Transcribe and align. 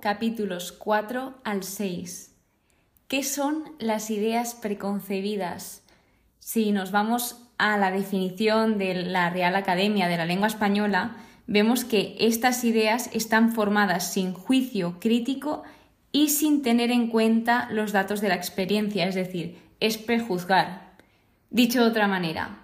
capítulos 0.00 0.72
4 0.72 1.34
al 1.44 1.62
6. 1.62 2.34
¿Qué 3.06 3.22
son 3.22 3.64
las 3.78 4.10
ideas 4.10 4.54
preconcebidas? 4.54 5.82
Si 6.38 6.72
nos 6.72 6.90
vamos 6.90 7.48
a 7.58 7.76
la 7.76 7.90
definición 7.90 8.78
de 8.78 8.94
la 8.94 9.30
Real 9.30 9.54
Academia 9.54 10.08
de 10.08 10.16
la 10.16 10.24
Lengua 10.24 10.48
Española, 10.48 11.16
vemos 11.46 11.84
que 11.84 12.16
estas 12.18 12.64
ideas 12.64 13.10
están 13.12 13.52
formadas 13.52 14.12
sin 14.12 14.32
juicio 14.32 14.98
crítico 15.00 15.62
y 16.12 16.28
sin 16.28 16.62
tener 16.62 16.90
en 16.90 17.08
cuenta 17.08 17.68
los 17.70 17.92
datos 17.92 18.20
de 18.20 18.28
la 18.28 18.36
experiencia, 18.36 19.06
es 19.06 19.14
decir, 19.14 19.58
es 19.80 19.98
prejuzgar. 19.98 20.96
Dicho 21.50 21.82
de 21.82 21.90
otra 21.90 22.08
manera, 22.08 22.60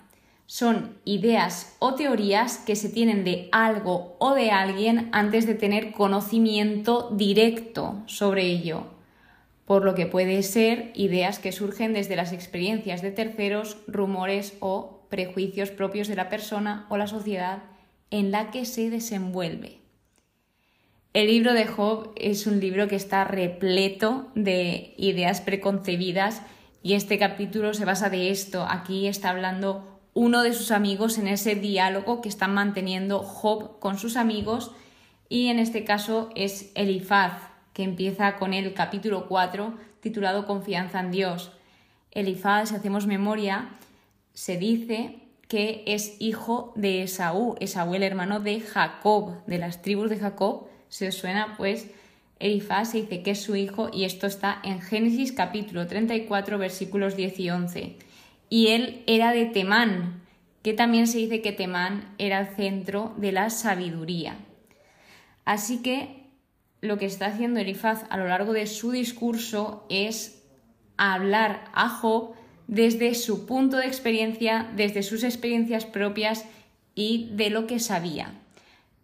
son 0.47 0.99
ideas 1.05 1.77
o 1.81 1.95
teorías 1.95 2.59
que 2.59 2.77
se 2.77 2.89
tienen 2.89 3.25
de 3.25 3.49
algo 3.51 4.17
o 4.21 4.35
de 4.35 4.51
alguien 4.51 5.09
antes 5.13 5.47
de 5.47 5.55
tener 5.55 5.93
conocimiento 5.93 7.11
directo 7.13 8.03
sobre 8.07 8.47
ello, 8.47 8.85
por 9.65 9.85
lo 9.85 9.95
que 9.95 10.07
puede 10.07 10.43
ser 10.45 10.93
ideas 10.95 11.41
que 11.41 11.53
surgen 11.53 11.93
desde 11.93 12.17
las 12.17 12.33
experiencias 12.33 13.03
de 13.03 13.11
terceros, 13.11 13.79
rumores 13.89 14.57
o 14.61 15.07
prejuicios 15.11 15.71
propios 15.71 16.07
de 16.07 16.17
la 16.17 16.29
persona 16.29 16.87
o 16.89 16.97
la 16.97 17.09
sociedad 17.09 17.65
en 18.11 18.31
la 18.31 18.51
que 18.53 18.65
se 18.65 18.89
desenvuelve. 18.89 19.79
El 21.13 21.29
libro 21.29 21.55
de 21.55 21.67
Job 21.67 22.13
es 22.15 22.47
un 22.47 22.61
libro 22.61 22.89
que 22.89 22.97
está 22.97 23.25
repleto 23.25 24.29
de 24.35 24.95
ideas 24.99 25.41
preconcebidas 25.41 26.43
y 26.83 26.93
este 26.93 27.19
capítulo 27.19 27.75
se 27.75 27.85
basa 27.85 28.11
de 28.11 28.31
esto. 28.31 28.67
Aquí 28.69 29.09
está 29.09 29.31
hablando 29.31 29.96
uno 30.17 30.43
de 30.43 30.55
sus 30.55 30.71
amigos 30.71 31.19
en 31.19 31.29
ese 31.29 31.57
diálogo 31.57 32.23
que 32.23 32.31
están 32.31 32.55
manteniendo 32.55 33.19
Job 33.19 33.79
con 33.81 33.99
sus 33.99 34.17
amigos 34.17 34.71
y 35.29 35.49
en 35.49 35.59
este 35.59 35.85
caso 35.85 36.31
es 36.35 36.73
Elifaz, 36.75 37.35
que 37.75 37.83
empieza 37.83 38.39
con 38.39 38.55
el 38.55 38.73
capítulo 38.73 39.29
4 39.29 39.75
titulado 40.01 40.47
Confianza 40.47 41.01
en 41.01 41.11
Dios. 41.11 41.53
Elifaz, 42.13 42.71
si 42.71 42.77
hacemos 42.77 43.07
memoria, 43.07 43.69
se 44.33 44.57
dice 44.57 45.19
que 45.49 45.85
es 45.87 46.17
hijo 46.19 46.73
de 46.77 47.03
Esaú, 47.03 47.55
Esaú 47.61 47.95
el 47.95 48.03
hermano 48.03 48.41
de 48.41 48.61
Jacob, 48.61 49.45
de 49.47 49.59
las 49.59 49.83
tribus 49.83 50.09
de 50.09 50.17
Jacob, 50.17 50.67
se 50.89 51.09
os 51.09 51.15
suena 51.15 51.59
pues 51.59 51.91
Elifaz 52.39 52.93
se 52.93 53.03
dice 53.03 53.23
que 53.23 53.33
es 53.33 53.43
su 53.43 53.55
hijo 53.55 53.91
y 53.93 54.05
esto 54.05 54.27
está 54.27 54.61
en 54.65 54.81
Génesis 54.81 55.33
capítulo 55.33 55.87
34 55.87 56.57
versículos 56.57 57.17
10 57.17 57.39
y 57.39 57.51
11 57.51 58.06
y 58.49 58.69
él 58.69 59.03
era 59.07 59.33
de 59.33 59.47
Temán, 59.47 60.23
que 60.63 60.73
también 60.73 61.07
se 61.07 61.19
dice 61.19 61.43
que 61.43 61.53
Temán 61.53 62.15
era 62.19 62.41
el 62.41 62.55
centro 62.57 63.15
de 63.17 63.33
la 63.33 63.51
sabiduría. 63.51 64.37
Así 65.45 65.83
que 65.83 66.27
lo 66.81 66.99
que 66.99 67.07
está 67.07 67.27
haciendo 67.27 67.61
Elifaz 67.61 68.05
a 68.11 68.17
lo 68.17 68.27
largo 68.27 68.53
de 68.53 68.67
su 68.67 68.91
discurso 68.91 69.87
es 69.89 70.43
hablar 70.97 71.65
a 71.73 71.89
Job 71.89 72.35
desde 72.67 73.15
su 73.15 73.47
punto 73.47 73.77
de 73.77 73.87
experiencia, 73.87 74.71
desde 74.75 75.03
sus 75.03 75.23
experiencias 75.23 75.85
propias 75.85 76.45
y 76.95 77.31
de 77.33 77.51
lo 77.51 77.67
que 77.67 77.79
sabía. 77.79 78.33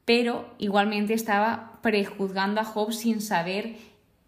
Pero 0.05 0.53
igualmente 0.59 1.15
estaba 1.15 1.79
prejuzgando 1.83 2.61
a 2.61 2.65
Job 2.65 2.93
sin 2.93 3.20
saber 3.20 3.77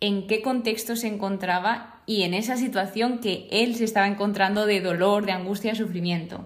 en 0.07 0.27
qué 0.27 0.43
contexto 0.43 0.97
se 0.97 1.09
encontraba 1.09 2.03
y 2.05 2.23
en 2.25 2.35
esa 2.35 2.57
situación 2.57 3.21
que 3.21 3.49
él 3.51 3.75
se 3.75 3.85
estaba 3.85 4.07
encontrando 4.07 4.67
de 4.67 4.81
dolor, 4.81 5.25
de 5.25 5.33
angustia, 5.33 5.73
de 5.73 5.79
sufrimiento. 5.79 6.45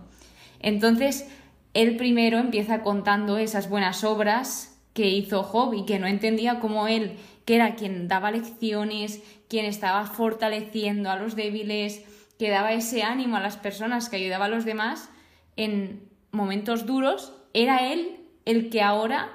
Entonces, 0.61 1.29
él 1.75 1.97
primero 1.97 2.39
empieza 2.39 2.83
contando 2.83 3.37
esas 3.37 3.69
buenas 3.69 4.05
obras 4.05 4.81
que 4.95 5.09
hizo 5.09 5.43
Job 5.43 5.75
y 5.75 5.85
que 5.85 5.99
no 5.99 6.07
entendía 6.07 6.61
cómo 6.61 6.87
él, 6.87 7.17
que 7.45 7.57
era 7.57 7.75
quien 7.75 8.07
daba 8.07 8.31
lecciones, 8.31 9.23
quien 9.49 9.65
estaba 9.65 10.07
fortaleciendo 10.07 11.11
a 11.11 11.17
los 11.17 11.35
débiles, 11.35 12.05
que 12.39 12.51
daba 12.51 12.73
ese 12.73 13.03
ánimo 13.03 13.37
a 13.37 13.41
las 13.41 13.57
personas, 13.57 14.09
que 14.09 14.17
ayudaba 14.17 14.45
a 14.45 14.49
los 14.51 14.65
demás 14.65 15.11
en 15.57 16.09
momentos 16.31 16.87
duros, 16.87 17.33
era 17.55 17.93
él 17.93 18.21
el 18.45 18.71
que 18.71 18.83
ahora 18.83 19.31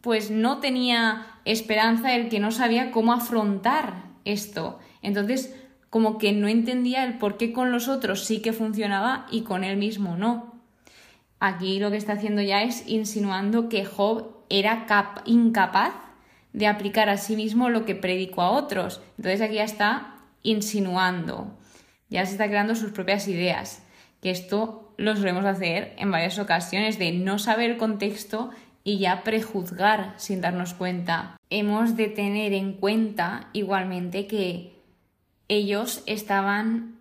pues 0.00 0.30
no 0.30 0.58
tenía 0.58 1.26
esperanza, 1.44 2.14
el 2.14 2.28
que 2.28 2.40
no 2.40 2.50
sabía 2.50 2.90
cómo 2.90 3.12
afrontar 3.12 4.04
esto. 4.24 4.78
Entonces, 5.02 5.54
como 5.90 6.18
que 6.18 6.32
no 6.32 6.48
entendía 6.48 7.04
el 7.04 7.18
por 7.18 7.36
qué 7.36 7.52
con 7.52 7.72
los 7.72 7.88
otros 7.88 8.24
sí 8.24 8.40
que 8.40 8.52
funcionaba 8.52 9.26
y 9.30 9.42
con 9.42 9.64
él 9.64 9.76
mismo 9.76 10.16
no. 10.16 10.54
Aquí 11.40 11.78
lo 11.80 11.90
que 11.90 11.96
está 11.96 12.12
haciendo 12.12 12.42
ya 12.42 12.62
es 12.62 12.86
insinuando 12.86 13.68
que 13.68 13.84
Job 13.84 14.36
era 14.48 14.86
incapaz 15.24 15.94
de 16.52 16.66
aplicar 16.66 17.08
a 17.08 17.16
sí 17.16 17.36
mismo 17.36 17.70
lo 17.70 17.84
que 17.84 17.94
predicó 17.94 18.42
a 18.42 18.50
otros. 18.50 19.00
Entonces 19.16 19.40
aquí 19.40 19.54
ya 19.54 19.64
está 19.64 20.16
insinuando, 20.42 21.58
ya 22.08 22.24
se 22.26 22.32
está 22.32 22.48
creando 22.48 22.74
sus 22.74 22.92
propias 22.92 23.28
ideas, 23.28 23.82
que 24.20 24.30
esto 24.30 24.92
lo 24.96 25.16
solemos 25.16 25.44
hacer 25.44 25.94
en 25.96 26.10
varias 26.10 26.38
ocasiones 26.38 26.98
de 26.98 27.12
no 27.12 27.38
saber 27.38 27.70
el 27.70 27.76
contexto 27.78 28.50
y 28.90 28.98
ya 28.98 29.22
prejuzgar 29.22 30.14
sin 30.16 30.40
darnos 30.40 30.74
cuenta. 30.74 31.36
Hemos 31.48 31.96
de 31.96 32.08
tener 32.08 32.52
en 32.52 32.72
cuenta 32.72 33.48
igualmente 33.52 34.26
que 34.26 34.82
ellos 35.46 36.02
estaban 36.06 36.98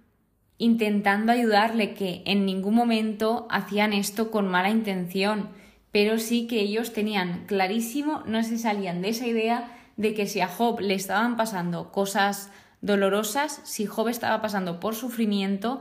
intentando 0.59 1.31
ayudarle, 1.31 1.95
que 1.95 2.21
en 2.27 2.45
ningún 2.45 2.75
momento 2.75 3.47
hacían 3.49 3.93
esto 3.93 4.29
con 4.29 4.47
mala 4.47 4.69
intención, 4.69 5.49
pero 5.91 6.19
sí 6.19 6.45
que 6.45 6.59
ellos 6.59 6.93
tenían 6.93 7.45
clarísimo, 7.47 8.21
no 8.27 8.43
se 8.43 8.59
salían 8.59 9.01
de 9.01 9.09
esa 9.09 9.25
idea 9.25 9.75
de 9.97 10.13
que 10.13 10.27
si 10.27 10.41
a 10.41 10.47
Job 10.47 10.81
le 10.81 10.93
estaban 10.93 11.37
pasando 11.37 11.91
cosas 11.91 12.51
dolorosas, 12.81 13.61
si 13.63 13.87
Job 13.87 14.09
estaba 14.09 14.43
pasando 14.43 14.79
por 14.79 14.93
sufrimiento, 14.93 15.79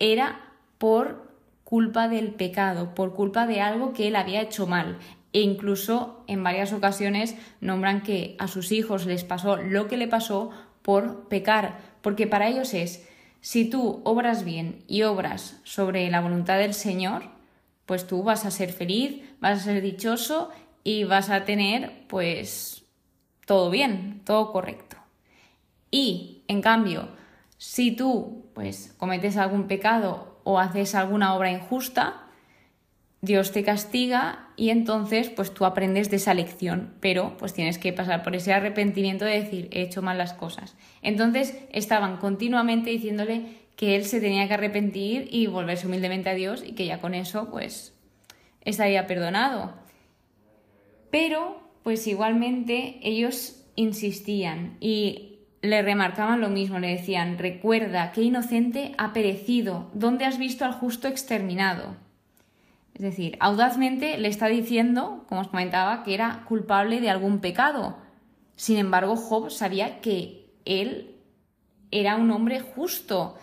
era 0.00 0.40
por 0.78 1.32
culpa 1.62 2.08
del 2.08 2.34
pecado, 2.34 2.92
por 2.96 3.14
culpa 3.14 3.46
de 3.46 3.60
algo 3.60 3.92
que 3.92 4.08
él 4.08 4.16
había 4.16 4.42
hecho 4.42 4.66
mal. 4.66 4.98
E 5.34 5.40
incluso 5.40 6.24
en 6.28 6.44
varias 6.44 6.72
ocasiones 6.72 7.34
nombran 7.60 8.02
que 8.02 8.36
a 8.38 8.46
sus 8.46 8.70
hijos 8.70 9.04
les 9.04 9.24
pasó 9.24 9.56
lo 9.56 9.88
que 9.88 9.96
le 9.96 10.06
pasó 10.06 10.50
por 10.80 11.28
pecar, 11.28 11.80
porque 12.02 12.28
para 12.28 12.48
ellos 12.48 12.72
es, 12.72 13.06
si 13.40 13.68
tú 13.68 14.00
obras 14.04 14.44
bien 14.44 14.84
y 14.86 15.02
obras 15.02 15.60
sobre 15.64 16.08
la 16.08 16.20
voluntad 16.20 16.58
del 16.58 16.72
Señor, 16.72 17.24
pues 17.84 18.06
tú 18.06 18.22
vas 18.22 18.46
a 18.46 18.52
ser 18.52 18.72
feliz, 18.72 19.22
vas 19.40 19.58
a 19.58 19.64
ser 19.64 19.82
dichoso 19.82 20.50
y 20.84 21.02
vas 21.02 21.30
a 21.30 21.44
tener 21.44 22.06
pues 22.06 22.84
todo 23.44 23.70
bien, 23.70 24.22
todo 24.24 24.52
correcto. 24.52 24.96
Y 25.90 26.44
en 26.46 26.62
cambio, 26.62 27.08
si 27.58 27.90
tú 27.90 28.46
pues 28.54 28.94
cometes 28.98 29.36
algún 29.36 29.66
pecado 29.66 30.40
o 30.44 30.60
haces 30.60 30.94
alguna 30.94 31.34
obra 31.34 31.50
injusta, 31.50 32.23
Dios 33.24 33.52
te 33.52 33.62
castiga 33.62 34.48
y 34.56 34.70
entonces 34.70 35.30
pues 35.30 35.54
tú 35.54 35.64
aprendes 35.64 36.10
de 36.10 36.16
esa 36.16 36.34
lección, 36.34 36.94
pero 37.00 37.36
pues 37.38 37.54
tienes 37.54 37.78
que 37.78 37.92
pasar 37.92 38.22
por 38.22 38.36
ese 38.36 38.52
arrepentimiento 38.52 39.24
de 39.24 39.40
decir 39.40 39.68
he 39.72 39.82
hecho 39.82 40.02
mal 40.02 40.18
las 40.18 40.34
cosas. 40.34 40.76
Entonces 41.00 41.56
estaban 41.72 42.18
continuamente 42.18 42.90
diciéndole 42.90 43.64
que 43.76 43.96
él 43.96 44.04
se 44.04 44.20
tenía 44.20 44.46
que 44.46 44.54
arrepentir 44.54 45.28
y 45.30 45.46
volverse 45.46 45.86
humildemente 45.86 46.28
a 46.28 46.34
Dios 46.34 46.62
y 46.66 46.72
que 46.72 46.86
ya 46.86 47.00
con 47.00 47.14
eso 47.14 47.50
pues 47.50 47.94
estaría 48.60 49.06
perdonado. 49.06 49.72
Pero 51.10 51.62
pues 51.82 52.06
igualmente 52.06 52.98
ellos 53.02 53.64
insistían 53.74 54.76
y 54.80 55.38
le 55.62 55.80
remarcaban 55.80 56.42
lo 56.42 56.50
mismo, 56.50 56.78
le 56.78 56.88
decían, 56.88 57.38
recuerda 57.38 58.12
que 58.12 58.20
inocente 58.20 58.92
ha 58.98 59.14
perecido, 59.14 59.90
¿dónde 59.94 60.26
has 60.26 60.36
visto 60.36 60.66
al 60.66 60.72
justo 60.72 61.08
exterminado? 61.08 62.03
Es 62.94 63.02
decir, 63.02 63.36
audazmente 63.40 64.18
le 64.18 64.28
está 64.28 64.46
diciendo, 64.46 65.24
como 65.28 65.40
os 65.40 65.48
comentaba, 65.48 66.04
que 66.04 66.14
era 66.14 66.44
culpable 66.46 67.00
de 67.00 67.10
algún 67.10 67.40
pecado. 67.40 67.98
Sin 68.54 68.78
embargo, 68.78 69.16
Job 69.16 69.50
sabía 69.50 70.00
que 70.00 70.46
él 70.64 71.16
era 71.90 72.16
un 72.16 72.30
hombre 72.30 72.60
justo, 72.60 73.36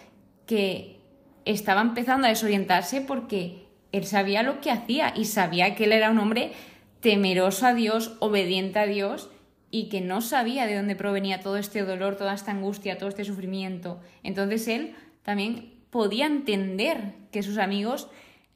que 0.45 0.99
estaba 1.45 1.81
empezando 1.81 2.27
a 2.27 2.29
desorientarse 2.29 3.01
porque 3.01 3.67
él 3.91 4.05
sabía 4.05 4.43
lo 4.43 4.61
que 4.61 4.71
hacía 4.71 5.13
y 5.15 5.25
sabía 5.25 5.75
que 5.75 5.85
él 5.85 5.91
era 5.91 6.11
un 6.11 6.19
hombre 6.19 6.53
temeroso 7.01 7.65
a 7.65 7.73
Dios, 7.73 8.15
obediente 8.19 8.79
a 8.79 8.85
Dios 8.85 9.29
y 9.69 9.89
que 9.89 10.01
no 10.01 10.21
sabía 10.21 10.67
de 10.67 10.75
dónde 10.75 10.95
provenía 10.95 11.41
todo 11.41 11.57
este 11.57 11.83
dolor, 11.83 12.15
toda 12.15 12.33
esta 12.33 12.51
angustia, 12.51 12.97
todo 12.97 13.09
este 13.09 13.25
sufrimiento. 13.25 13.99
Entonces 14.23 14.67
él 14.67 14.95
también 15.23 15.73
podía 15.89 16.25
entender 16.25 17.13
que 17.31 17.43
sus 17.43 17.57
amigos 17.57 18.09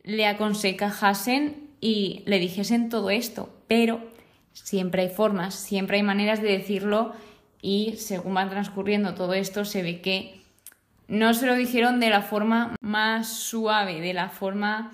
le 0.06 0.28
aconsejasen 0.28 1.68
y 1.82 2.24
le 2.26 2.40
dijesen 2.40 2.90
todo 2.90 3.10
esto, 3.10 3.50
pero 3.68 4.00
siempre 4.54 5.02
hay 5.02 5.10
formas, 5.10 5.56
siempre 5.56 5.98
hay 5.98 6.04
maneras 6.04 6.42
de 6.42 6.52
decirlo 6.52 7.14
y 7.62 7.96
según 7.98 8.38
va 8.38 8.48
transcurriendo 8.48 9.16
todo 9.16 9.34
esto 9.34 9.66
se 9.66 9.82
ve 9.82 10.02
que 10.02 10.40
no 11.08 11.34
se 11.34 11.48
lo 11.48 11.56
dijeron 11.56 12.00
de 12.00 12.10
la 12.10 12.22
forma 12.22 12.76
más 12.82 13.28
suave, 13.28 14.00
de 14.00 14.14
la 14.14 14.30
forma 14.30 14.92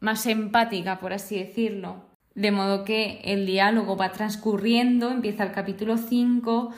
más 0.00 0.26
empática, 0.26 0.98
por 0.98 1.12
así 1.12 1.38
decirlo. 1.38 2.04
De 2.34 2.50
modo 2.50 2.84
que 2.84 3.20
el 3.24 3.46
diálogo 3.46 3.96
va 3.96 4.12
transcurriendo, 4.12 5.10
empieza 5.10 5.44
el 5.44 5.52
capítulo 5.52 5.98
5, 5.98 6.72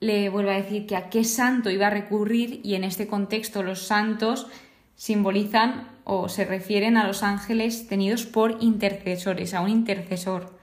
le 0.00 0.28
vuelve 0.28 0.52
a 0.52 0.62
decir 0.62 0.86
que 0.86 0.96
a 0.96 1.08
qué 1.10 1.24
santo 1.24 1.70
iba 1.70 1.86
a 1.86 1.90
recurrir 1.90 2.60
y 2.64 2.74
en 2.74 2.84
este 2.84 3.06
contexto 3.06 3.62
los 3.62 3.82
santos 3.86 4.48
simbolizan 4.96 5.88
o 6.04 6.28
se 6.28 6.44
refieren 6.44 6.96
a 6.96 7.06
los 7.06 7.22
ángeles 7.22 7.86
tenidos 7.86 8.26
por 8.26 8.58
intercesores, 8.60 9.54
a 9.54 9.60
un 9.60 9.68
intercesor. 9.68 10.56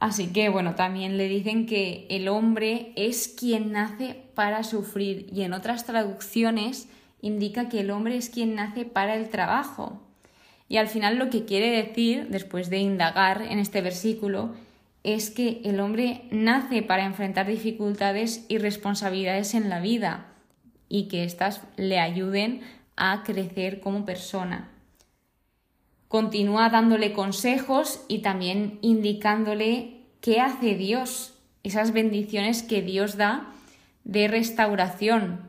Así 0.00 0.32
que 0.32 0.48
bueno, 0.48 0.74
también 0.74 1.18
le 1.18 1.28
dicen 1.28 1.66
que 1.66 2.06
el 2.08 2.28
hombre 2.28 2.92
es 2.96 3.28
quien 3.28 3.72
nace 3.72 4.16
para 4.34 4.64
sufrir 4.64 5.26
y 5.30 5.42
en 5.42 5.52
otras 5.52 5.84
traducciones 5.84 6.88
indica 7.20 7.68
que 7.68 7.80
el 7.80 7.90
hombre 7.90 8.16
es 8.16 8.30
quien 8.30 8.54
nace 8.54 8.86
para 8.86 9.14
el 9.14 9.28
trabajo. 9.28 10.00
Y 10.68 10.78
al 10.78 10.88
final 10.88 11.18
lo 11.18 11.28
que 11.28 11.44
quiere 11.44 11.70
decir, 11.70 12.28
después 12.30 12.70
de 12.70 12.78
indagar 12.78 13.42
en 13.42 13.58
este 13.58 13.82
versículo, 13.82 14.54
es 15.02 15.30
que 15.30 15.60
el 15.64 15.80
hombre 15.80 16.22
nace 16.30 16.82
para 16.82 17.04
enfrentar 17.04 17.46
dificultades 17.46 18.46
y 18.48 18.58
responsabilidades 18.58 19.54
en 19.54 19.68
la 19.68 19.80
vida 19.80 20.28
y 20.88 21.08
que 21.08 21.24
éstas 21.24 21.62
le 21.76 21.98
ayuden 21.98 22.62
a 23.00 23.22
crecer 23.24 23.80
como 23.80 24.04
persona. 24.04 24.68
Continúa 26.06 26.68
dándole 26.68 27.12
consejos 27.12 28.04
y 28.08 28.18
también 28.18 28.78
indicándole 28.82 30.02
qué 30.20 30.40
hace 30.40 30.74
Dios, 30.74 31.34
esas 31.62 31.92
bendiciones 31.92 32.62
que 32.62 32.82
Dios 32.82 33.16
da 33.16 33.52
de 34.04 34.28
restauración. 34.28 35.40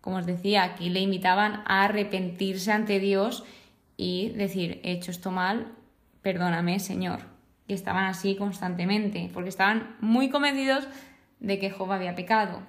Como 0.00 0.16
os 0.16 0.26
decía, 0.26 0.64
aquí 0.64 0.90
le 0.90 1.00
invitaban 1.00 1.62
a 1.66 1.84
arrepentirse 1.84 2.72
ante 2.72 2.98
Dios 2.98 3.44
y 3.96 4.30
decir, 4.30 4.80
he 4.82 4.92
hecho 4.92 5.12
esto 5.12 5.30
mal, 5.30 5.72
perdóname, 6.22 6.80
Señor. 6.80 7.20
Y 7.68 7.74
estaban 7.74 8.06
así 8.06 8.34
constantemente, 8.34 9.30
porque 9.32 9.50
estaban 9.50 9.96
muy 10.00 10.30
convencidos 10.30 10.88
de 11.38 11.58
que 11.58 11.70
Job 11.70 11.92
había 11.92 12.16
pecado. 12.16 12.62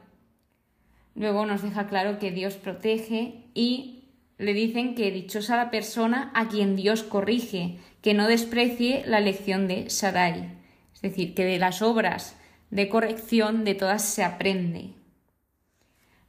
Luego 1.15 1.45
nos 1.45 1.61
deja 1.63 1.87
claro 1.87 2.19
que 2.19 2.31
Dios 2.31 2.55
protege 2.55 3.45
y 3.53 3.98
le 4.39 4.53
dicen 4.53 4.95
que 4.95 5.11
dichosa 5.11 5.57
la 5.57 5.69
persona 5.69 6.31
a 6.33 6.47
quien 6.47 6.75
Dios 6.75 7.03
corrige, 7.03 7.77
que 8.01 8.13
no 8.13 8.27
desprecie 8.27 9.03
la 9.05 9.19
lección 9.19 9.67
de 9.67 9.85
Shaddai. 9.89 10.57
Es 10.95 11.01
decir, 11.01 11.35
que 11.35 11.43
de 11.43 11.59
las 11.59 11.81
obras 11.81 12.37
de 12.71 12.87
corrección 12.87 13.65
de 13.65 13.75
todas 13.75 14.03
se 14.03 14.23
aprende. 14.23 14.93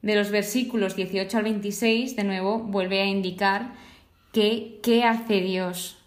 De 0.03 0.17
los 0.17 0.31
versículos 0.31 0.97
18 0.97 1.39
al 1.39 1.45
26, 1.45 2.17
de 2.17 2.25
nuevo, 2.25 2.59
vuelve 2.59 3.01
a 3.01 3.07
indicar 3.07 3.75
que 4.33 4.81
qué 4.83 5.05
hace 5.05 5.41
Dios. 5.41 5.99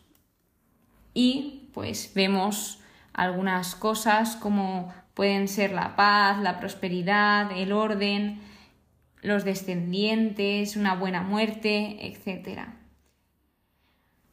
Y 1.14 1.70
pues 1.74 2.12
vemos 2.14 2.80
algunas 3.14 3.76
cosas 3.76 4.36
como 4.36 4.94
pueden 5.14 5.48
ser 5.48 5.72
la 5.72 5.96
paz, 5.96 6.42
la 6.42 6.60
prosperidad, 6.60 7.52
el 7.56 7.72
orden, 7.72 8.42
los 9.24 9.44
descendientes, 9.46 10.76
una 10.76 10.96
buena 10.96 11.22
muerte, 11.22 11.98
etc. 12.06 12.60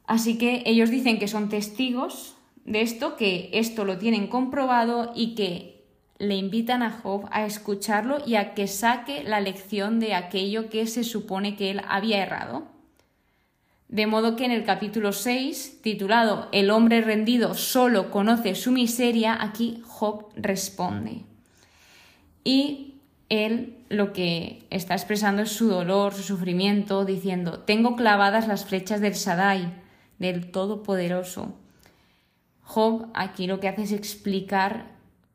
Así 0.07 0.37
que 0.37 0.63
ellos 0.67 0.91
dicen 0.91 1.19
que 1.19 1.29
son 1.29 1.49
testigos 1.49 2.37
de 2.65 2.83
esto, 2.83 3.17
que 3.17 3.51
esto 3.55 3.85
lo 3.85 3.97
tienen 3.99 4.27
comprobado 4.27 5.13
y 5.15 5.35
que 5.35 5.87
le 6.19 6.37
invitan 6.37 6.83
a 6.83 6.91
Job 6.91 7.27
a 7.31 7.47
escucharlo 7.47 8.19
y 8.27 8.35
a 8.35 8.53
que 8.55 8.67
saque 8.67 9.25
la 9.25 9.41
lección 9.41 10.01
de 10.01 10.15
aquello 10.15 10.69
que 10.69 10.87
se 10.87 11.03
supone 11.03 11.57
que 11.57 11.71
él 11.71 11.81
había 11.89 12.23
errado. 12.23 12.67
De 13.89 14.07
modo 14.07 14.37
que 14.37 14.45
en 14.45 14.53
el 14.53 14.65
capítulo 14.65 15.13
6, 15.13 15.81
titulado 15.83 16.49
El 16.53 16.71
hombre 16.71 17.01
rendido 17.01 17.55
solo 17.55 18.11
conoce 18.11 18.55
su 18.55 18.71
miseria, 18.71 19.37
aquí 19.41 19.83
Job 19.85 20.29
responde. 20.37 21.25
Y 22.45 23.00
él 23.31 23.79
lo 23.89 24.13
que 24.13 24.67
está 24.71 24.95
expresando 24.95 25.43
es 25.43 25.53
su 25.53 25.69
dolor, 25.69 26.13
su 26.13 26.23
sufrimiento, 26.23 27.05
diciendo, 27.07 27.61
tengo 27.61 27.97
clavadas 27.97 28.47
las 28.47 28.67
flechas 28.67 29.01
del 29.01 29.15
Shaddai, 29.15 29.73
del 30.19 30.51
Todopoderoso. 30.51 31.55
Job 32.63 33.09
aquí 33.15 33.47
lo 33.47 33.59
que 33.59 33.69
hace 33.69 33.83
es 33.83 33.93
explicar 33.93 34.87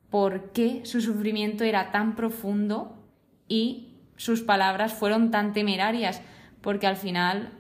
por 0.10 0.52
qué 0.52 0.82
su 0.86 1.02
sufrimiento 1.02 1.64
era 1.64 1.92
tan 1.92 2.16
profundo 2.16 2.96
y 3.48 3.96
sus 4.18 4.42
palabras 4.42 4.94
fueron 4.94 5.32
tan 5.32 5.54
temerarias, 5.54 6.22
porque 6.62 6.88
al 6.88 6.98
final 6.98 7.52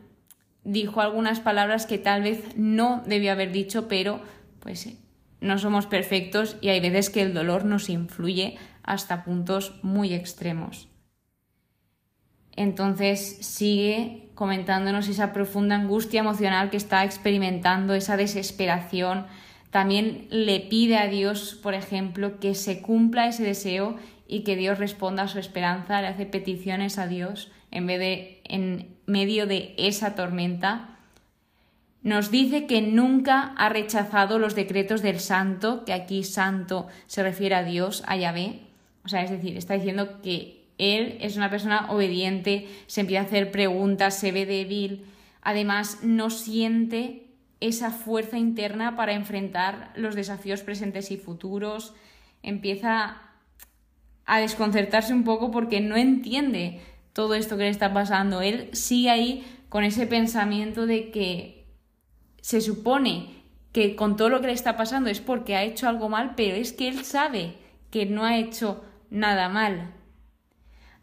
dijo 0.63 1.01
algunas 1.01 1.39
palabras 1.39 1.85
que 1.85 1.97
tal 1.97 2.23
vez 2.23 2.55
no 2.57 3.03
debió 3.05 3.31
haber 3.31 3.51
dicho, 3.51 3.87
pero 3.87 4.21
pues 4.59 4.97
no 5.41 5.59
somos 5.59 5.85
perfectos 5.85 6.57
y 6.59 6.69
hay 6.69 6.79
veces 6.79 7.09
que 7.09 7.21
el 7.21 7.33
dolor 7.33 7.65
nos 7.65 7.89
influye 7.89 8.57
hasta 8.85 9.23
puntos 9.23 9.79
muy 9.83 10.13
extremos. 10.13 10.87
Entonces 12.55 13.37
sigue 13.41 14.29
comentándonos 14.35 15.07
esa 15.07 15.33
profunda 15.33 15.75
angustia 15.75 16.21
emocional 16.21 16.69
que 16.69 16.77
está 16.77 17.03
experimentando, 17.03 17.93
esa 17.93 18.15
desesperación. 18.15 19.25
También 19.71 20.27
le 20.29 20.61
pide 20.61 20.97
a 20.97 21.07
Dios, 21.07 21.59
por 21.61 21.73
ejemplo, 21.73 22.39
que 22.39 22.55
se 22.55 22.81
cumpla 22.81 23.27
ese 23.27 23.43
deseo 23.43 23.97
y 24.27 24.43
que 24.43 24.55
Dios 24.55 24.79
responda 24.79 25.23
a 25.23 25.27
su 25.27 25.39
esperanza, 25.39 26.01
le 26.01 26.07
hace 26.07 26.25
peticiones 26.25 26.97
a 26.97 27.07
Dios 27.07 27.51
en 27.71 28.95
medio 29.05 29.47
de 29.47 29.75
esa 29.77 30.15
tormenta 30.15 30.95
nos 32.05 32.29
dice 32.29 32.67
que 32.67 32.83
nunca 32.83 33.55
ha 33.57 33.67
rechazado 33.67 34.37
los 34.37 34.53
decretos 34.53 35.01
del 35.01 35.19
santo, 35.19 35.83
que 35.85 35.93
aquí 35.93 36.23
santo 36.23 36.85
se 37.07 37.23
refiere 37.23 37.55
a 37.55 37.63
Dios, 37.63 38.03
a 38.05 38.15
Yahvé. 38.15 38.59
O 39.05 39.07
sea, 39.07 39.23
es 39.23 39.29
decir, 39.29 39.55
está 39.57 39.75
diciendo 39.75 40.21
que 40.21 40.65
él 40.77 41.17
es 41.21 41.37
una 41.37 41.49
persona 41.49 41.91
obediente, 41.91 42.67
se 42.87 43.01
empieza 43.01 43.23
a 43.23 43.25
hacer 43.27 43.51
preguntas, 43.51 44.17
se 44.17 44.31
ve 44.31 44.45
débil, 44.45 45.05
además 45.41 45.99
no 46.03 46.29
siente 46.29 47.27
esa 47.61 47.91
fuerza 47.91 48.37
interna 48.37 48.95
para 48.95 49.13
enfrentar 49.13 49.93
los 49.95 50.15
desafíos 50.15 50.61
presentes 50.61 51.11
y 51.11 51.17
futuros, 51.17 51.93
empieza 52.43 53.21
a 54.25 54.39
desconcertarse 54.39 55.13
un 55.13 55.23
poco 55.23 55.51
porque 55.51 55.79
no 55.79 55.95
entiende 55.95 56.81
todo 57.13 57.35
esto 57.35 57.57
que 57.57 57.63
le 57.63 57.69
está 57.69 57.93
pasando. 57.93 58.41
Él 58.41 58.69
sigue 58.73 59.09
ahí 59.09 59.45
con 59.69 59.83
ese 59.83 60.07
pensamiento 60.07 60.85
de 60.85 61.11
que 61.11 61.67
se 62.41 62.59
supone 62.59 63.29
que 63.71 63.95
con 63.95 64.15
todo 64.15 64.29
lo 64.29 64.41
que 64.41 64.47
le 64.47 64.53
está 64.53 64.77
pasando 64.77 65.09
es 65.09 65.19
porque 65.19 65.55
ha 65.55 65.63
hecho 65.63 65.87
algo 65.87 66.09
mal, 66.09 66.33
pero 66.35 66.55
es 66.55 66.73
que 66.73 66.87
él 66.87 67.03
sabe 67.03 67.55
que 67.91 68.05
no 68.05 68.25
ha 68.25 68.37
hecho 68.37 68.83
nada 69.09 69.49
mal. 69.49 69.93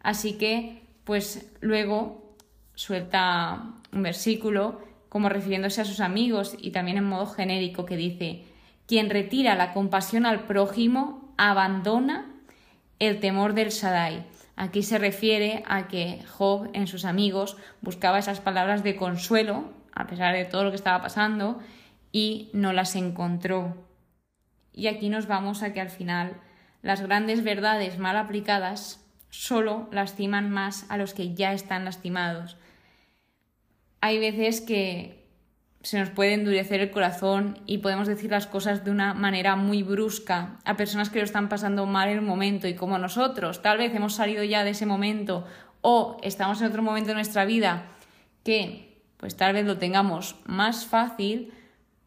Así 0.01 0.37
que, 0.37 0.83
pues 1.03 1.51
luego 1.61 2.35
suelta 2.75 3.73
un 3.91 4.03
versículo 4.03 4.81
como 5.09 5.29
refiriéndose 5.29 5.81
a 5.81 5.85
sus 5.85 5.99
amigos 5.99 6.55
y 6.59 6.71
también 6.71 6.97
en 6.97 7.03
modo 7.05 7.27
genérico 7.27 7.85
que 7.85 7.97
dice, 7.97 8.45
quien 8.87 9.09
retira 9.09 9.55
la 9.55 9.73
compasión 9.73 10.25
al 10.25 10.45
prójimo 10.45 11.33
abandona 11.37 12.31
el 12.99 13.19
temor 13.19 13.53
del 13.53 13.69
Shaddai. 13.69 14.25
Aquí 14.55 14.83
se 14.83 14.97
refiere 14.97 15.63
a 15.67 15.87
que 15.87 16.23
Job 16.29 16.69
en 16.73 16.87
sus 16.87 17.05
amigos 17.05 17.57
buscaba 17.81 18.19
esas 18.19 18.39
palabras 18.39 18.83
de 18.83 18.95
consuelo 18.95 19.83
a 19.95 20.07
pesar 20.07 20.33
de 20.33 20.45
todo 20.45 20.63
lo 20.63 20.69
que 20.71 20.75
estaba 20.75 21.01
pasando, 21.01 21.59
y 22.11 22.49
no 22.53 22.73
las 22.73 22.95
encontró. 22.95 23.75
Y 24.71 24.87
aquí 24.87 25.09
nos 25.09 25.27
vamos 25.27 25.63
a 25.63 25.73
que 25.73 25.81
al 25.81 25.89
final 25.89 26.33
las 26.83 27.01
grandes 27.01 27.43
verdades 27.43 27.97
mal 27.97 28.17
aplicadas 28.17 29.03
solo 29.31 29.89
lastiman 29.91 30.51
más 30.51 30.85
a 30.89 30.97
los 30.97 31.15
que 31.15 31.33
ya 31.33 31.53
están 31.53 31.85
lastimados. 31.85 32.57
Hay 34.01 34.19
veces 34.19 34.61
que 34.61 35.23
se 35.81 35.97
nos 35.97 36.09
puede 36.09 36.33
endurecer 36.33 36.81
el 36.81 36.91
corazón 36.91 37.59
y 37.65 37.79
podemos 37.79 38.07
decir 38.07 38.29
las 38.29 38.47
cosas 38.47 38.85
de 38.85 38.91
una 38.91 39.13
manera 39.13 39.55
muy 39.55 39.81
brusca 39.81 40.59
a 40.65 40.77
personas 40.77 41.09
que 41.09 41.19
lo 41.19 41.25
están 41.25 41.49
pasando 41.49 41.85
mal 41.85 42.09
en 42.09 42.19
un 42.19 42.25
momento 42.25 42.67
y 42.67 42.75
como 42.75 42.97
nosotros 42.97 43.61
tal 43.61 43.79
vez 43.79 43.93
hemos 43.95 44.13
salido 44.15 44.43
ya 44.43 44.63
de 44.63 44.71
ese 44.71 44.85
momento 44.85 45.45
o 45.81 46.17
estamos 46.21 46.61
en 46.61 46.67
otro 46.67 46.83
momento 46.83 47.09
de 47.09 47.15
nuestra 47.15 47.43
vida 47.43 47.87
que 48.43 49.01
pues 49.17 49.35
tal 49.35 49.53
vez 49.53 49.65
lo 49.65 49.77
tengamos 49.77 50.35
más 50.45 50.85
fácil, 50.85 51.53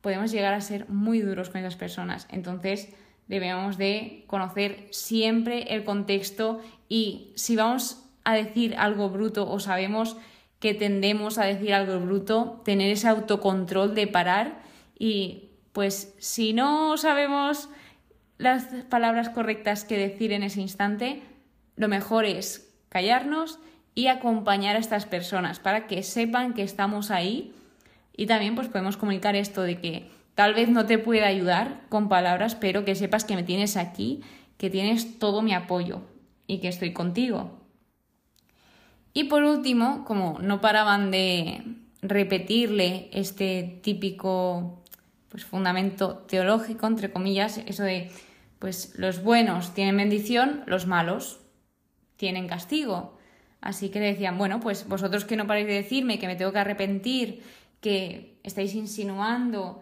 podemos 0.00 0.30
llegar 0.30 0.54
a 0.54 0.60
ser 0.60 0.88
muy 0.88 1.20
duros 1.20 1.48
con 1.48 1.62
esas 1.62 1.76
personas. 1.76 2.28
Entonces 2.30 2.94
debemos 3.28 3.76
de 3.76 4.24
conocer 4.26 4.88
siempre 4.90 5.74
el 5.74 5.84
contexto 5.84 6.60
y 6.88 7.32
si 7.34 7.56
vamos 7.56 8.04
a 8.24 8.34
decir 8.34 8.74
algo 8.76 9.10
bruto 9.10 9.50
o 9.50 9.60
sabemos 9.60 10.16
que 10.58 10.74
tendemos 10.74 11.38
a 11.38 11.44
decir 11.44 11.74
algo 11.74 11.98
bruto, 12.00 12.62
tener 12.64 12.90
ese 12.90 13.08
autocontrol 13.08 13.94
de 13.94 14.06
parar 14.06 14.62
y 14.98 15.50
pues 15.72 16.14
si 16.18 16.52
no 16.52 16.96
sabemos 16.96 17.68
las 18.38 18.64
palabras 18.88 19.28
correctas 19.28 19.84
que 19.84 19.98
decir 19.98 20.32
en 20.32 20.42
ese 20.42 20.60
instante, 20.60 21.22
lo 21.76 21.88
mejor 21.88 22.24
es 22.24 22.74
callarnos 22.88 23.58
y 23.94 24.08
acompañar 24.08 24.76
a 24.76 24.78
estas 24.78 25.06
personas 25.06 25.58
para 25.58 25.86
que 25.86 26.02
sepan 26.02 26.54
que 26.54 26.62
estamos 26.62 27.10
ahí 27.10 27.52
y 28.16 28.26
también 28.26 28.54
pues 28.54 28.68
podemos 28.68 28.96
comunicar 28.96 29.36
esto 29.36 29.62
de 29.62 29.80
que 29.80 30.15
tal 30.36 30.54
vez 30.54 30.68
no 30.68 30.86
te 30.86 30.98
pueda 30.98 31.26
ayudar 31.26 31.80
con 31.88 32.08
palabras, 32.08 32.54
pero 32.54 32.84
que 32.84 32.94
sepas 32.94 33.24
que 33.24 33.34
me 33.34 33.42
tienes 33.42 33.76
aquí, 33.76 34.20
que 34.58 34.70
tienes 34.70 35.18
todo 35.18 35.42
mi 35.42 35.54
apoyo 35.54 36.02
y 36.46 36.58
que 36.58 36.68
estoy 36.68 36.92
contigo. 36.92 37.58
Y 39.14 39.24
por 39.24 39.44
último, 39.44 40.04
como 40.04 40.38
no 40.40 40.60
paraban 40.60 41.10
de 41.10 41.62
repetirle 42.02 43.08
este 43.14 43.80
típico 43.82 44.84
pues, 45.30 45.46
fundamento 45.46 46.18
teológico, 46.28 46.86
entre 46.86 47.10
comillas, 47.10 47.58
eso 47.66 47.82
de 47.82 48.10
pues 48.58 48.92
los 48.96 49.22
buenos 49.22 49.72
tienen 49.72 49.96
bendición, 49.96 50.64
los 50.66 50.86
malos 50.86 51.40
tienen 52.16 52.46
castigo. 52.46 53.16
Así 53.62 53.88
que 53.88 54.00
le 54.00 54.06
decían, 54.12 54.36
bueno, 54.36 54.60
pues 54.60 54.86
vosotros 54.86 55.24
que 55.24 55.36
no 55.36 55.46
paréis 55.46 55.66
de 55.66 55.74
decirme 55.74 56.18
que 56.18 56.26
me 56.26 56.36
tengo 56.36 56.52
que 56.52 56.58
arrepentir, 56.58 57.42
que 57.80 58.38
estáis 58.42 58.74
insinuando 58.74 59.80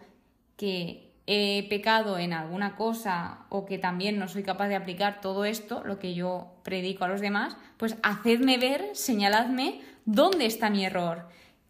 que 0.57 1.13
he 1.27 1.67
pecado 1.69 2.19
en 2.19 2.33
alguna 2.33 2.77
cosa 2.77 3.47
o 3.49 3.65
que 3.65 3.79
también 3.79 4.19
no 4.19 4.29
soy 4.29 4.43
capaz 4.43 4.69
de 4.69 4.77
aplicar 4.77 5.21
todo 5.21 5.45
esto, 5.45 5.83
lo 5.85 5.99
que 5.99 6.15
yo 6.15 6.55
predico 6.63 7.05
a 7.05 7.09
los 7.09 7.21
demás, 7.21 7.57
pues 7.77 7.97
hacedme 8.03 8.59
ver, 8.59 8.91
señaladme 8.93 9.81
dónde 10.05 10.47
está 10.47 10.69
mi 10.69 10.85
error. 10.85 11.29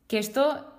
Que 0.09 0.19
esto 0.19 0.71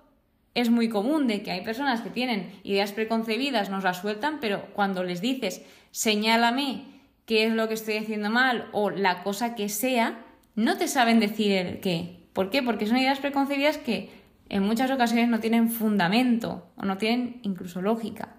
es 0.56 0.70
muy 0.70 0.90
común 0.90 1.28
de 1.28 1.42
que 1.42 1.52
hay 1.52 1.62
personas 1.62 2.02
que 2.02 2.10
tienen 2.10 2.60
ideas 2.64 2.92
preconcebidas, 2.92 3.70
nos 3.70 3.84
las 3.84 4.00
sueltan, 4.00 4.40
pero 4.40 4.68
cuando 4.74 5.04
les 5.04 5.22
dices, 5.22 5.62
señálame 5.92 6.86
qué 7.26 7.46
es 7.46 7.54
lo 7.54 7.68
que 7.68 7.74
estoy 7.74 7.98
haciendo 7.98 8.30
mal 8.30 8.70
o 8.72 8.90
la 8.90 9.24
cosa 9.24 9.56
que 9.56 9.70
sea, 9.70 10.20
no 10.56 10.78
te 10.78 10.88
saben 10.88 11.20
decir 11.20 11.52
el 11.52 11.80
qué. 11.80 12.20
¿Por 12.34 12.50
qué? 12.50 12.62
Porque 12.62 12.86
son 12.86 12.98
ideas 12.98 13.20
preconcebidas 13.20 13.78
que 13.78 14.10
en 14.50 14.64
muchas 14.64 14.92
ocasiones 14.92 15.30
no 15.30 15.40
tienen 15.40 15.70
fundamento 15.70 16.72
o 16.76 16.86
no 16.86 16.98
tienen 16.98 17.40
incluso 17.44 17.82
lógica. 17.82 18.36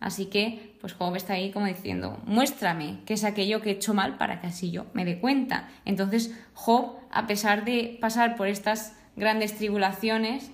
Así 0.00 0.26
que, 0.26 0.76
pues 0.80 0.94
Job 0.94 1.14
está 1.14 1.34
ahí 1.34 1.52
como 1.52 1.66
diciendo, 1.66 2.20
muéstrame 2.26 2.98
qué 3.06 3.14
es 3.14 3.22
aquello 3.22 3.60
que 3.60 3.70
he 3.70 3.74
hecho 3.74 3.94
mal 3.94 4.16
para 4.18 4.40
que 4.40 4.48
así 4.48 4.72
yo 4.72 4.86
me 4.94 5.04
dé 5.04 5.20
cuenta. 5.20 5.68
Entonces, 5.84 6.36
Job, 6.54 6.96
a 7.12 7.28
pesar 7.28 7.64
de 7.64 7.98
pasar 8.00 8.34
por 8.34 8.48
estas 8.48 8.96
grandes 9.14 9.56
tribulaciones, 9.56 10.50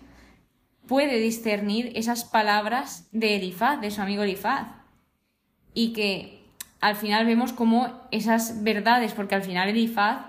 puede 0.86 1.18
discernir 1.18 1.92
esas 1.94 2.24
palabras 2.24 3.08
de 3.12 3.36
Elifaz, 3.36 3.80
de 3.80 3.90
su 3.90 4.02
amigo 4.02 4.22
Elifaz. 4.22 4.68
Y 5.72 5.94
que 5.94 6.44
al 6.80 6.96
final 6.96 7.24
vemos 7.24 7.54
como 7.54 8.02
esas 8.10 8.62
verdades, 8.62 9.14
porque 9.14 9.34
al 9.34 9.42
final 9.42 9.70
Elifaz 9.70 10.26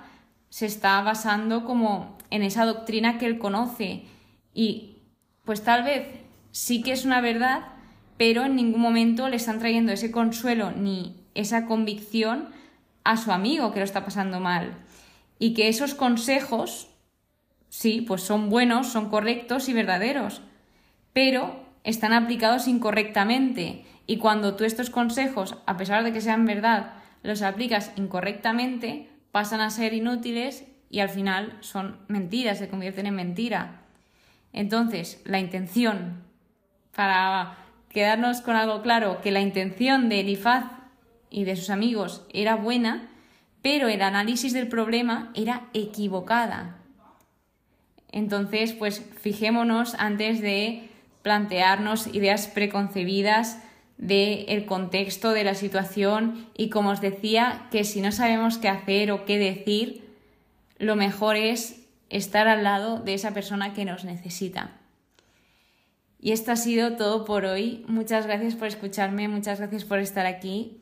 se 0.49 0.65
está 0.65 1.01
basando 1.01 1.65
como 1.65 2.17
en 2.29 2.43
esa 2.43 2.63
doctrina 2.65 3.17
que 3.17 3.25
él 3.25 3.37
conoce 3.37 4.05
y 4.53 4.97
pues 5.45 5.63
tal 5.63 5.83
vez 5.83 6.07
sí 6.51 6.81
que 6.81 6.91
es 6.91 7.05
una 7.05 7.21
verdad, 7.21 7.67
pero 8.17 8.45
en 8.45 8.55
ningún 8.55 8.81
momento 8.81 9.29
le 9.29 9.37
están 9.37 9.59
trayendo 9.59 9.91
ese 9.91 10.11
consuelo 10.11 10.71
ni 10.71 11.15
esa 11.35 11.65
convicción 11.65 12.49
a 13.03 13.17
su 13.17 13.31
amigo 13.31 13.71
que 13.71 13.79
lo 13.79 13.85
está 13.85 14.03
pasando 14.03 14.39
mal. 14.39 14.73
Y 15.39 15.53
que 15.53 15.69
esos 15.69 15.95
consejos, 15.95 16.89
sí, 17.69 18.01
pues 18.01 18.21
son 18.21 18.49
buenos, 18.49 18.87
son 18.87 19.09
correctos 19.09 19.69
y 19.69 19.73
verdaderos, 19.73 20.41
pero 21.13 21.65
están 21.83 22.13
aplicados 22.13 22.67
incorrectamente. 22.67 23.85
Y 24.05 24.17
cuando 24.17 24.55
tú 24.55 24.65
estos 24.65 24.89
consejos, 24.89 25.55
a 25.65 25.77
pesar 25.77 26.03
de 26.03 26.11
que 26.11 26.21
sean 26.21 26.45
verdad, 26.45 26.93
los 27.23 27.41
aplicas 27.41 27.91
incorrectamente, 27.95 29.09
pasan 29.31 29.61
a 29.61 29.69
ser 29.69 29.93
inútiles 29.93 30.65
y 30.89 30.99
al 30.99 31.09
final 31.09 31.57
son 31.61 31.99
mentiras, 32.07 32.57
se 32.57 32.67
convierten 32.67 33.05
en 33.05 33.15
mentira. 33.15 33.78
Entonces, 34.53 35.21
la 35.25 35.39
intención, 35.39 36.23
para 36.95 37.57
quedarnos 37.89 38.41
con 38.41 38.55
algo 38.55 38.81
claro, 38.81 39.21
que 39.21 39.31
la 39.31 39.41
intención 39.41 40.09
de 40.09 40.21
Elifaz 40.21 40.65
y 41.29 41.43
de 41.43 41.55
sus 41.55 41.69
amigos 41.69 42.25
era 42.33 42.55
buena, 42.55 43.09
pero 43.61 43.87
el 43.87 44.01
análisis 44.01 44.53
del 44.53 44.67
problema 44.67 45.31
era 45.35 45.67
equivocada. 45.73 46.77
Entonces, 48.11 48.73
pues 48.73 49.05
fijémonos 49.21 49.95
antes 49.95 50.41
de 50.41 50.89
plantearnos 51.21 52.07
ideas 52.07 52.47
preconcebidas 52.47 53.61
del 53.97 54.65
contexto 54.65 55.31
de 55.31 55.43
la 55.43 55.53
situación 55.53 56.47
y 56.57 56.69
como 56.69 56.91
os 56.91 57.01
decía, 57.01 57.67
que 57.69 57.83
si 57.83 58.01
no 58.01 58.11
sabemos 58.11 58.57
qué 58.57 58.69
hacer 58.69 59.11
o 59.11 59.25
qué 59.25 59.37
decir, 59.37 60.09
lo 60.77 60.95
mejor 60.95 61.35
es 61.35 61.78
estar 62.09 62.47
al 62.47 62.63
lado 62.63 62.99
de 62.99 63.13
esa 63.13 63.33
persona 63.33 63.73
que 63.73 63.85
nos 63.85 64.03
necesita. 64.03 64.71
Y 66.19 66.31
esto 66.31 66.51
ha 66.51 66.55
sido 66.57 66.97
todo 66.97 67.23
por 67.23 67.45
hoy. 67.45 67.85
Muchas 67.87 68.25
gracias 68.25 68.55
por 68.55 68.67
escucharme, 68.67 69.27
muchas 69.27 69.59
gracias 69.59 69.85
por 69.85 69.99
estar 69.99 70.25
aquí. 70.25 70.81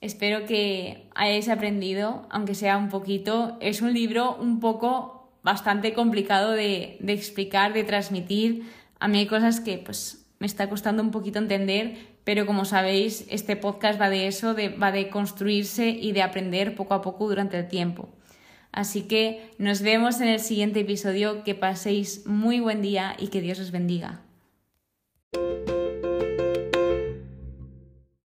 Espero 0.00 0.46
que 0.46 1.08
hayáis 1.14 1.48
aprendido, 1.48 2.26
aunque 2.28 2.54
sea 2.54 2.76
un 2.76 2.88
poquito. 2.88 3.56
Es 3.60 3.82
un 3.82 3.94
libro 3.94 4.36
un 4.36 4.60
poco 4.60 5.30
bastante 5.42 5.94
complicado 5.94 6.52
de, 6.52 6.98
explicar, 7.06 7.72
de 7.72 7.84
transmitir. 7.84 8.64
A 8.98 9.06
mí 9.06 9.18
hay 9.18 9.26
cosas 9.26 9.60
que 9.60 9.78
pues 9.78 10.26
me 10.40 10.46
está 10.46 10.68
costando 10.68 11.02
un 11.02 11.10
poquito 11.10 11.38
entender, 11.38 11.96
pero 12.24 12.44
como 12.44 12.64
sabéis, 12.64 13.26
este 13.30 13.54
podcast 13.54 14.00
va 14.00 14.10
de 14.10 14.26
eso, 14.26 14.56
va 14.82 14.90
de 14.90 15.08
construirse 15.08 15.88
y 15.88 16.12
de 16.12 16.22
aprender 16.22 16.74
poco 16.74 16.94
a 16.94 17.02
poco 17.02 17.28
durante 17.28 17.58
el 17.58 17.68
tiempo. 17.68 18.08
Así 18.74 19.02
que 19.02 19.50
nos 19.56 19.82
vemos 19.82 20.20
en 20.20 20.26
el 20.26 20.40
siguiente 20.40 20.80
episodio, 20.80 21.44
que 21.44 21.54
paséis 21.54 22.26
muy 22.26 22.58
buen 22.58 22.82
día 22.82 23.14
y 23.20 23.28
que 23.28 23.40
Dios 23.40 23.60
os 23.60 23.70
bendiga. 23.70 24.22